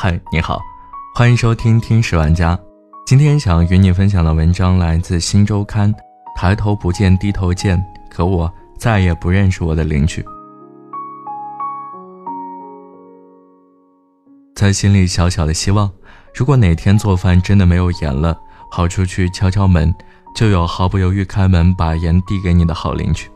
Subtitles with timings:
[0.00, 0.62] 嗨，你好，
[1.12, 2.56] 欢迎收听听史玩家。
[3.04, 5.92] 今天想与你分享的文章来自《新周刊》。
[6.36, 8.48] 抬头不见低头见，可我
[8.78, 10.24] 再也不认识我的邻居。
[14.54, 15.90] 在心里小小的希望，
[16.32, 18.38] 如果哪天做饭真的没有盐了，
[18.70, 19.92] 跑出去敲敲门，
[20.32, 23.28] 就有毫不犹豫开门把盐递给你的好邻居。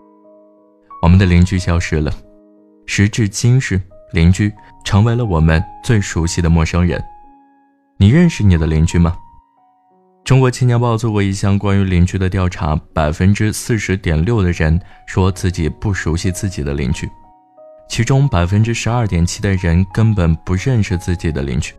[1.02, 2.12] 我们的邻居消失了，
[2.86, 3.80] 时至今日，
[4.12, 4.52] 邻居
[4.84, 7.02] 成为了我们最熟悉的陌生人。
[7.98, 9.16] 你认识你的邻居吗？
[10.25, 17.11] 中国青年报做过一项关于邻居的调查，百分之四十点六的人说自己不熟悉自己的邻居，
[17.88, 21.74] 其中百分之十二点七的人根本不认识自己的邻居。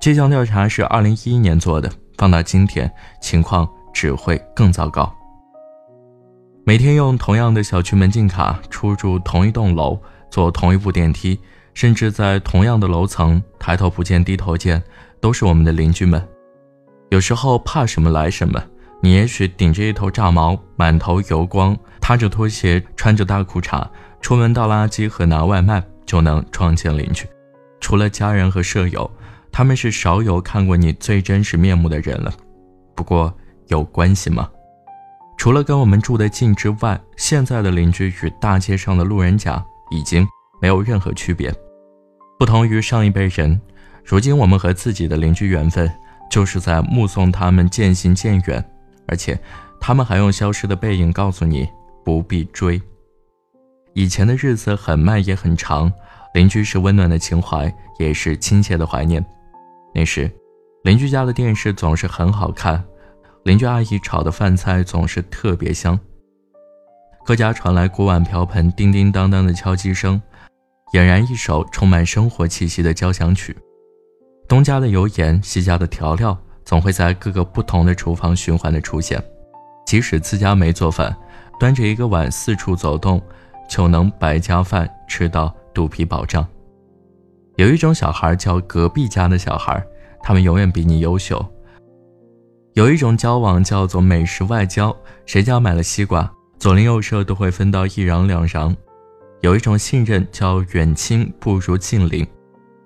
[0.00, 2.90] 这项调查是二零一一年做的，放到今天，
[3.20, 5.14] 情况只会更糟糕。
[6.64, 10.00] 每天用同样的小区门禁卡出入同一栋楼，
[10.32, 11.38] 坐同一部电梯，
[11.74, 14.82] 甚至在同样的楼层，抬头不见低头见，
[15.20, 16.26] 都是我们的邻居们。
[17.10, 18.58] 有时候怕什么来什么，
[19.02, 23.86] 你也许顶着一头炸毛，满头油光，踏着拖鞋，穿着大裤衩，
[24.22, 27.26] 出门倒垃圾和拿外卖，就能撞见邻居。
[27.78, 29.10] 除了家人和舍友，
[29.52, 32.32] 他们是少有看过你最真实面目的人了。
[32.94, 33.30] 不过
[33.66, 34.48] 有关系吗？
[35.36, 39.62] 除了跟我们住得近之外，现在的邻居与大街上的路人甲
[39.92, 40.26] 已经
[40.60, 41.54] 没有任何区别。
[42.38, 43.60] 不同于上一辈人，
[44.04, 45.88] 如今我们和自己的邻居缘分。
[46.30, 48.64] 就是在目送他们渐行渐远，
[49.06, 49.38] 而且
[49.78, 51.68] 他们还用消失的背影告诉你
[52.06, 52.80] 不必追。
[53.92, 55.92] 以前的日子很慢也很长，
[56.32, 59.22] 邻居是温暖的情怀，也是亲切的怀念。
[59.94, 60.30] 那时，
[60.84, 62.82] 邻居家的电视总是很好看，
[63.44, 66.00] 邻居阿姨炒的饭菜总是特别香。
[67.24, 70.20] 各家传来锅碗瓢盆叮叮当当的敲击声，
[70.92, 73.56] 俨然一首充满生活气息的交响曲。
[74.48, 79.22] 东家的油盐，西家的调料，总会在各个不同的厨房循环的出现。
[79.86, 81.16] 即使自家没做饭，
[81.60, 83.22] 端着一个碗四处走动，
[83.68, 86.46] 就能白家饭吃到肚皮饱胀。
[87.56, 89.80] 有一种小孩叫隔壁家的小孩，
[90.22, 91.44] 他们永远比你优秀。
[92.74, 94.94] 有一种交往叫做美食外交，
[95.24, 96.30] 谁家买了西瓜，
[96.62, 98.72] 左邻右舍都会分到一瓤两瓤。
[99.40, 102.24] 有一种信任叫远亲不如近邻。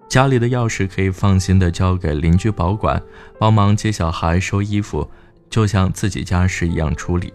[0.09, 2.99] 家里的钥匙可以放心的交给邻居保管，
[3.39, 5.07] 帮忙接小孩、收衣服，
[5.51, 7.31] 就像自己家事一样处理。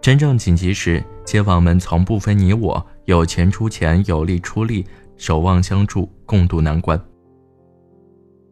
[0.00, 6.96] 真正紧急时，街坊们从不分你我，有钱出钱，有力出力，守望相助，共度难关。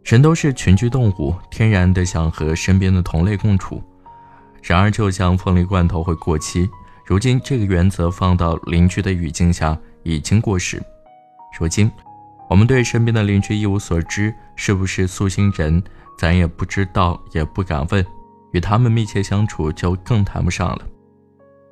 [0.03, 3.81] 人都是群居动物，天然的想和身边的同类共处。
[4.61, 6.69] 然而，就像凤梨罐头会过期，
[7.05, 10.83] 如今这个原则放到邻居的语境下已经过时。
[11.59, 11.91] 如今。
[12.47, 15.83] 我们对身边的邻居一无所知，是不是素心人，
[16.19, 18.05] 咱也不知道，也不敢问。
[18.53, 20.81] 与他们密切相处，就更谈不上了。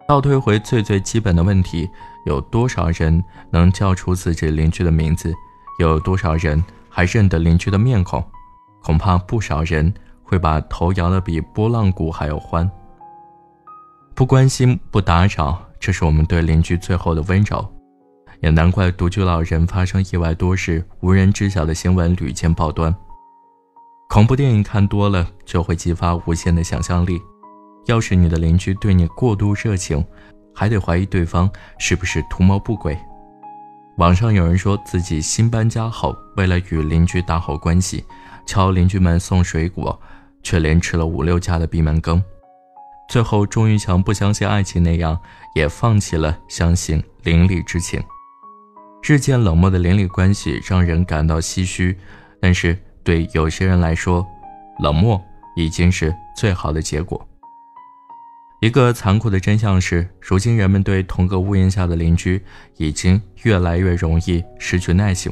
[0.08, 1.88] 倒退回最最基本的问题：
[2.24, 5.32] 有多少人能叫出自己邻居的名字？
[5.78, 8.24] 有多少人还认得邻居的面孔？
[8.82, 12.68] 恐怕不少人会把头摇得比拨浪鼓还要欢。
[14.14, 17.66] 不关心，不打扰，这是我们对邻居最后的温柔。
[18.40, 22.94] 也难怪独居老人发生意外多事无人知晓的新闻屡见报端。
[24.08, 27.20] 恐怖电影看多了就会激发无限的想象力。
[27.86, 30.04] 要是你的邻居对你过度热情，
[30.54, 32.96] 还得怀疑对方是不是图谋不轨。
[33.96, 38.04] 网上有人说自己新搬家后，为了与邻居打好关系，
[38.46, 39.98] 敲邻居们送水果，
[40.42, 42.22] 却连吃了五六家的闭门羹。
[43.12, 45.20] 最后终于像不相信爱情那样，
[45.54, 48.02] 也放弃了相信邻里之情。
[49.02, 51.94] 日渐冷漠的邻里关系让人感到唏嘘，
[52.40, 52.74] 但是
[53.04, 54.26] 对有些人来说，
[54.82, 55.22] 冷漠
[55.54, 57.22] 已经是最好的结果。
[58.62, 62.42] 一个残酷的真相是，如今人们对同个屋檐下的邻居
[62.78, 65.30] 已经越来越容易失去耐性。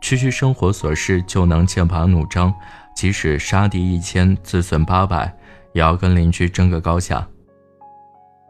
[0.00, 2.52] 区区生活琐事就能剑拔弩张，
[2.96, 5.32] 即使杀敌一千，自损八百，
[5.72, 7.26] 也要跟邻居争个高下。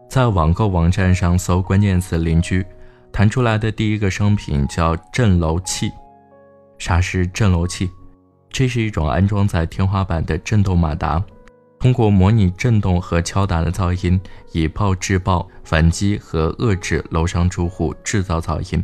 [0.08, 2.64] 在网购网站上搜关键词“邻居”。
[3.12, 5.90] 弹出来的第一个商品叫震楼器。
[6.78, 7.90] 啥是震楼器？
[8.50, 11.20] 这是一种安装在天花板的震动马达，
[11.81, 14.20] 通过模拟震动和敲打的噪音，
[14.52, 18.81] 以暴制暴，反击和遏制楼上住户制造噪音。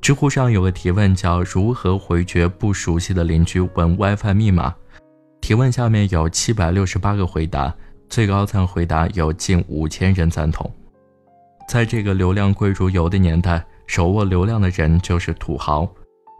[0.00, 4.74] 知乎上有个提问叫“如何回绝不熟悉的邻居问 WiFi 密码”，
[5.46, 7.72] 提问下面有七百六十八个回答，
[8.08, 10.68] 最高赞回答有近五千人赞同。
[11.68, 15.88] 在这个流量贵如油的年代，手握流量的人就是土豪。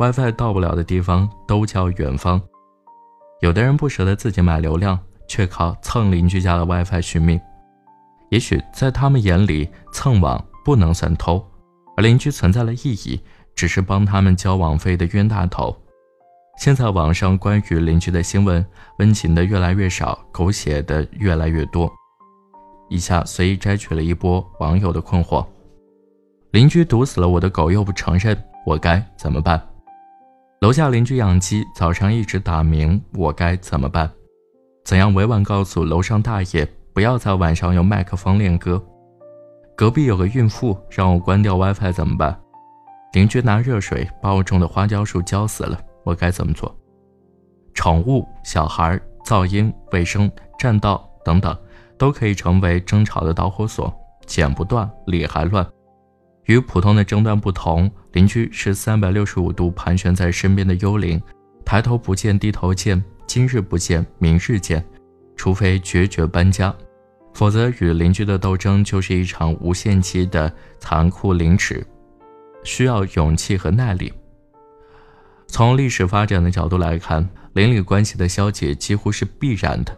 [0.00, 2.42] WiFi 到不了的地方都叫远方。
[3.42, 4.98] 有的人不舍得自己买流量，
[5.28, 7.40] 却靠蹭邻居家的 WiFi 续命。
[8.30, 11.40] 也许在他们眼里，蹭网不能算偷，
[11.96, 13.20] 而邻居存在的意义，
[13.54, 15.80] 只是帮他们交网费的冤大头。
[16.56, 18.64] 现在网上关于邻居的新闻，
[18.98, 21.92] 温情的越来越少，狗血的越来越多。
[22.88, 25.46] 以下随意摘取了一波网友的困惑：
[26.52, 29.62] 邻居毒死了我的狗，又不承认，我该怎么办？
[30.60, 34.10] 楼下邻居养鸡，早上一直打鸣，我该怎么办？
[34.84, 38.82] 怎样委婉告诉楼上大爷，不要在晚上用麦克风练歌？
[39.76, 42.40] 隔壁有个孕妇，让我关掉 WiFi 怎么办？
[43.12, 46.72] 邻居拿热水把我种的花椒树浇死了，我该怎么做？
[47.74, 51.54] 宠物、小孩、噪音、卫生、占道等等，
[51.98, 53.92] 都可以成为争吵的导火索，
[54.24, 55.66] 剪不断，理还乱。
[56.44, 61.20] 与普通的争端不同，邻居是三百六十五度盘旋在身边的幽灵，
[61.64, 64.84] 抬头不见低头见，今日不见明日见，
[65.34, 66.72] 除非决绝搬家，
[67.34, 71.84] 否则与邻居的斗争就是一场无限期的残酷凌迟，
[72.62, 74.12] 需要勇气和耐力。
[75.48, 79.96] 从历史发展的角度来看，邻里关系的消解几乎是必然的。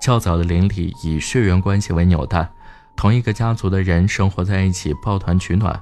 [0.00, 2.48] 较早的邻里以血缘关系为纽带。
[2.96, 5.78] 同一个家族的人生活在一起，抱团取暖。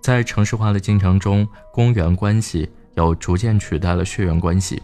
[0.00, 4.82] 在城市化的进程中，公园关系又逐渐取代了血缘关系。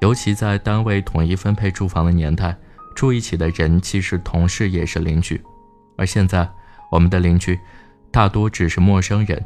[0.00, 2.56] 尤其在单位统一分配住房的年代，
[2.96, 5.40] 住一起的人既是同事也是邻居。
[5.96, 6.48] 而现在，
[6.90, 7.58] 我们的邻居
[8.10, 9.40] 大多只是陌生人，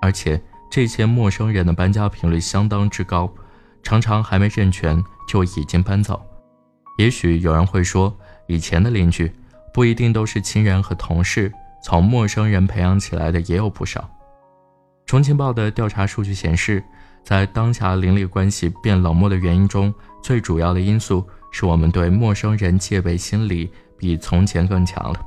[0.00, 0.40] 而且
[0.72, 3.30] 这些陌生人的搬家频率相当之高，
[3.82, 6.18] 常常还没认全就已经搬走。
[6.96, 8.16] 也许有人会说，
[8.46, 9.30] 以前的邻居。
[9.74, 11.52] 不一定都是亲人和同事，
[11.82, 14.08] 从陌生人培养起来的也有不少。
[15.04, 16.82] 重庆报的调查数据显示，
[17.22, 19.92] 在当下邻里关系变冷漠的原因中，
[20.22, 25.20] 最主要的因素是我们对陌生人戒备心理比从前更强了。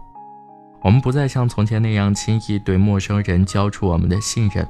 [0.82, 4.68] 我们不再像从前那样轻易对陌生人交出我们的信任。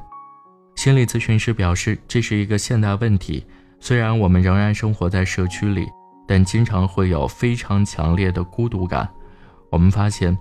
[0.85, 3.43] 心理咨询师表示，这是一个现代问题。
[3.79, 5.87] 虽然我们仍然生活在社区里，
[6.27, 9.09] 但经常会有非常强烈的孤独感。
[9.71, 10.37] 我们发现，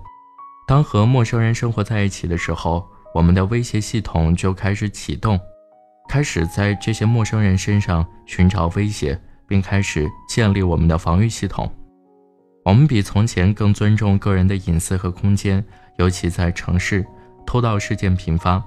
[0.67, 5.39] 当和陌生人生活在一起的时候，我们的威胁系统就开始启动，
[6.07, 11.67] 开始在这些陌生人身上寻找威胁，并开始建立我们的防御系统。
[12.63, 15.65] 我们比从前更尊重个人的隐私和空间，
[15.97, 17.03] 尤其在城市，
[17.47, 18.63] 偷盗事件频发。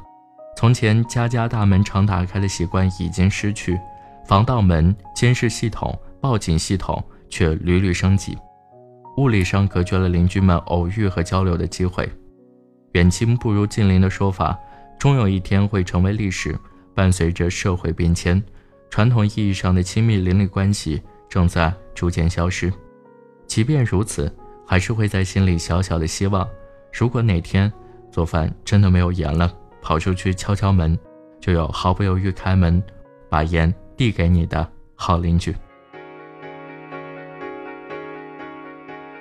[0.58, 3.78] 从前家家大门常打开的习惯已经失去，
[4.26, 8.36] 防盗门、监视系统、报警系统却屡屡升级。
[9.18, 12.10] 物理上隔绝了邻居们偶遇和交流的机会，
[12.94, 14.58] 远亲不如近邻的说法，
[14.98, 16.58] 终有一天会成为历史。
[16.92, 18.42] 伴随着社会变迁，
[18.90, 22.72] 传统意义上的亲密邻里关系正在逐渐消失。
[23.46, 24.28] 即便如此，
[24.66, 26.44] 还是会在心里小小的希望：
[26.92, 27.72] 如果哪天
[28.10, 29.54] 做饭真的没有盐了，
[29.88, 30.98] 跑出去敲敲门，
[31.40, 32.82] 就有毫不犹豫开门，
[33.30, 35.56] 把盐递给你的好邻居。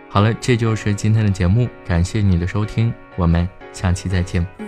[0.10, 4.67] 好了，这就是今天的节目，感谢你的收听，我们下期再见。